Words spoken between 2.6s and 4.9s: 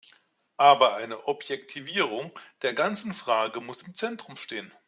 der ganzen Frage muss im Zentrum stehen.